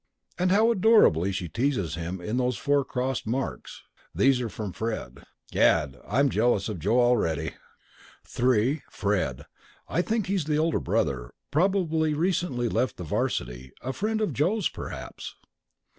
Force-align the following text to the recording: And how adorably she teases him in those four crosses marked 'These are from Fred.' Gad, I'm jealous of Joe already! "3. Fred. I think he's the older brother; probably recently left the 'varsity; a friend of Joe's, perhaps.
And 0.39 0.49
how 0.51 0.71
adorably 0.71 1.31
she 1.31 1.47
teases 1.47 1.93
him 1.93 2.19
in 2.19 2.37
those 2.37 2.57
four 2.57 2.83
crosses 2.83 3.27
marked 3.27 3.69
'These 4.15 4.41
are 4.41 4.49
from 4.49 4.73
Fred.' 4.73 5.23
Gad, 5.51 5.99
I'm 6.07 6.29
jealous 6.31 6.67
of 6.69 6.79
Joe 6.79 6.99
already! 6.99 7.53
"3. 8.25 8.81
Fred. 8.89 9.45
I 9.87 10.01
think 10.01 10.25
he's 10.25 10.45
the 10.45 10.57
older 10.57 10.79
brother; 10.79 11.35
probably 11.51 12.15
recently 12.15 12.67
left 12.67 12.97
the 12.97 13.03
'varsity; 13.03 13.73
a 13.83 13.93
friend 13.93 14.21
of 14.21 14.33
Joe's, 14.33 14.69
perhaps. 14.69 15.35